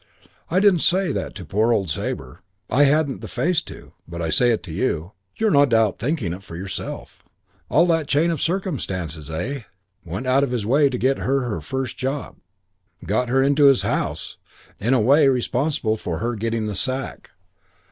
I 0.49 0.59
didn't 0.59 0.79
say 0.79 1.11
that 1.11 1.35
to 1.35 1.45
poor 1.45 1.71
old 1.71 1.91
Sabre. 1.91 2.41
I 2.71 2.85
hadn't 2.85 3.21
the 3.21 3.27
face 3.27 3.61
to. 3.61 3.93
But 4.07 4.19
I 4.19 4.31
say 4.31 4.49
it 4.49 4.63
to 4.63 4.71
you. 4.71 5.11
You're 5.35 5.51
no 5.51 5.67
doubt 5.67 5.99
thinking 5.99 6.33
it 6.33 6.41
for 6.41 6.55
yourself. 6.55 7.23
All 7.69 7.85
that 7.85 8.07
chain 8.07 8.31
of 8.31 8.41
circumstances, 8.41 9.29
eh? 9.29 9.59
Went 10.03 10.25
out 10.25 10.43
of 10.43 10.49
his 10.49 10.65
way 10.65 10.89
to 10.89 10.97
get 10.97 11.19
her 11.19 11.41
her 11.41 11.61
first 11.61 11.97
job. 11.97 12.37
Got 13.05 13.29
her 13.29 13.43
into 13.43 13.65
his 13.65 13.83
house. 13.83 14.37
In 14.79 14.95
a 14.95 14.99
way 14.99 15.27
responsible 15.27 15.97
for 15.97 16.17
her 16.17 16.33
getting 16.33 16.65
the 16.65 16.73
sack. 16.73 17.29